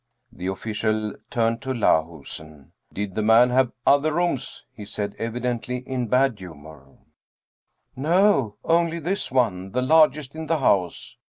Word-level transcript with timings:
The 0.31 0.47
official 0.47 1.13
turned 1.29 1.61
to 1.61 1.75
Lahusen." 1.75 2.71
Did 2.91 3.13
the 3.13 3.21
man 3.21 3.51
have 3.51 3.71
other 3.85 4.11
rooms?" 4.13 4.63
he 4.75 4.83
said, 4.83 5.15
evidently 5.19 5.77
in 5.87 6.05
a 6.05 6.07
bad 6.07 6.39
humor." 6.39 6.97
No, 7.95 8.55
only 8.63 8.97
this 8.97 9.31
one, 9.31 9.73
the 9.73 9.83
largest 9.83 10.35
in 10.35 10.47
the 10.47 10.57
house." 10.57 11.17